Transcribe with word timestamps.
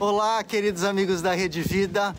Olá, 0.00 0.44
queridos 0.44 0.84
amigos 0.84 1.20
da 1.20 1.34
Rede 1.34 1.60
Vida. 1.60 2.14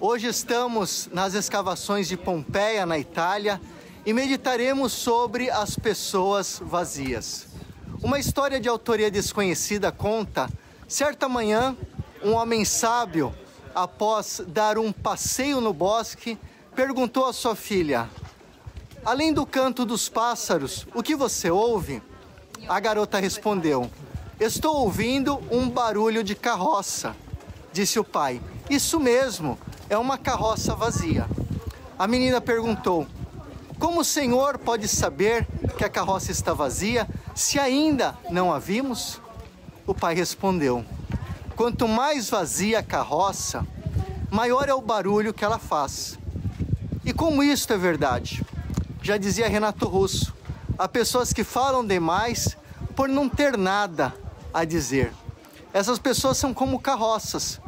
Hoje 0.00 0.28
estamos 0.28 1.10
nas 1.12 1.34
escavações 1.34 2.08
de 2.08 2.16
Pompeia, 2.16 2.86
na 2.86 2.98
Itália, 2.98 3.60
e 4.06 4.14
meditaremos 4.14 4.90
sobre 4.90 5.50
as 5.50 5.76
pessoas 5.76 6.58
vazias. 6.64 7.48
Uma 8.02 8.18
história 8.18 8.58
de 8.58 8.66
autoria 8.66 9.10
desconhecida 9.10 9.92
conta: 9.92 10.48
certa 10.88 11.28
manhã, 11.28 11.76
um 12.24 12.32
homem 12.32 12.64
sábio, 12.64 13.34
após 13.74 14.40
dar 14.48 14.78
um 14.78 14.90
passeio 14.90 15.60
no 15.60 15.74
bosque, 15.74 16.38
perguntou 16.74 17.26
à 17.26 17.32
sua 17.34 17.54
filha: 17.54 18.08
Além 19.04 19.34
do 19.34 19.44
canto 19.44 19.84
dos 19.84 20.08
pássaros, 20.08 20.86
o 20.94 21.02
que 21.02 21.14
você 21.14 21.50
ouve? 21.50 22.02
A 22.66 22.80
garota 22.80 23.18
respondeu: 23.18 23.90
Estou 24.40 24.74
ouvindo 24.76 25.38
um 25.50 25.68
barulho 25.68 26.24
de 26.24 26.34
carroça, 26.34 27.14
disse 27.74 27.98
o 27.98 28.04
pai. 28.04 28.40
Isso 28.70 28.98
mesmo, 28.98 29.58
é 29.90 29.98
uma 29.98 30.16
carroça 30.16 30.74
vazia. 30.74 31.26
A 31.98 32.06
menina 32.08 32.40
perguntou: 32.40 33.06
Como 33.78 34.00
o 34.00 34.04
senhor 34.04 34.56
pode 34.56 34.88
saber 34.88 35.46
que 35.76 35.84
a 35.84 35.90
carroça 35.90 36.32
está 36.32 36.54
vazia 36.54 37.06
se 37.34 37.58
ainda 37.58 38.16
não 38.30 38.50
a 38.50 38.58
vimos? 38.58 39.20
O 39.86 39.94
pai 39.94 40.14
respondeu: 40.14 40.86
Quanto 41.54 41.86
mais 41.86 42.30
vazia 42.30 42.78
a 42.78 42.82
carroça, 42.82 43.66
maior 44.30 44.70
é 44.70 44.72
o 44.72 44.80
barulho 44.80 45.34
que 45.34 45.44
ela 45.44 45.58
faz. 45.58 46.18
E 47.04 47.12
como 47.12 47.42
isto 47.42 47.74
é 47.74 47.76
verdade? 47.76 48.42
Já 49.02 49.18
dizia 49.18 49.50
Renato 49.50 49.86
Russo: 49.86 50.34
há 50.78 50.88
pessoas 50.88 51.30
que 51.30 51.44
falam 51.44 51.86
demais 51.86 52.56
por 52.96 53.06
não 53.06 53.28
ter 53.28 53.58
nada 53.58 54.14
a 54.52 54.64
dizer. 54.64 55.12
Essas 55.72 55.98
pessoas 55.98 56.36
são 56.36 56.52
como 56.52 56.80
carroças, 56.80 57.60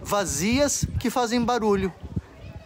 vazias 0.00 0.86
que 0.98 1.10
fazem 1.10 1.44
barulho, 1.44 1.92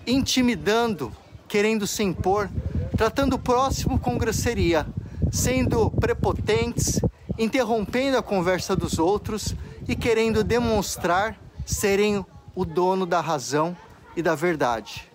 intimidando, 0.06 1.12
querendo 1.48 1.86
se 1.86 2.02
impor, 2.02 2.48
tratando 2.96 3.34
o 3.34 3.38
próximo 3.38 3.98
com 3.98 4.16
grosseria, 4.16 4.86
sendo 5.30 5.90
prepotentes, 5.90 7.00
interrompendo 7.38 8.18
a 8.18 8.22
conversa 8.22 8.74
dos 8.74 8.98
outros 8.98 9.54
e 9.86 9.94
querendo 9.94 10.42
demonstrar 10.42 11.38
serem 11.64 12.24
o 12.54 12.64
dono 12.64 13.06
da 13.06 13.20
razão 13.20 13.76
e 14.16 14.22
da 14.22 14.34
verdade. 14.34 15.08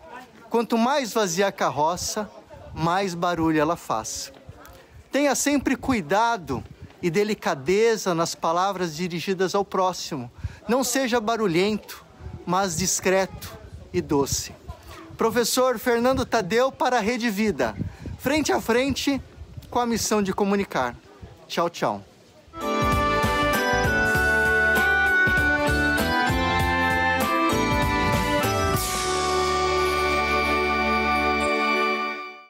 Quanto 0.50 0.78
mais 0.78 1.12
vazia 1.12 1.48
a 1.48 1.52
carroça, 1.52 2.30
mais 2.74 3.14
barulho 3.14 3.60
ela 3.60 3.76
faz. 3.76 4.32
Tenha 5.12 5.36
sempre 5.36 5.76
cuidado 5.76 6.64
e 7.04 7.12
delicadeza 7.12 8.16
nas 8.16 8.34
palavras 8.34 8.96
dirigidas 8.96 9.54
ao 9.54 9.66
próximo. 9.66 10.32
Não 10.70 10.86
seja 10.86 11.20
barulhento, 11.20 12.04
mas 12.46 12.78
discreto 12.78 13.52
e 13.92 14.02
doce. 14.02 14.56
Professor 15.18 15.78
Fernando 15.78 16.26
Tadeu 16.26 16.72
para 16.72 16.98
a 16.98 17.02
Rede 17.02 17.30
Vida, 17.30 17.76
frente 18.20 18.54
a 18.54 18.62
frente 18.62 19.22
com 19.70 19.80
a 19.80 19.86
missão 19.86 20.24
de 20.24 20.34
comunicar. 20.34 20.96
Tchau, 21.46 21.70
tchau. 21.70 22.13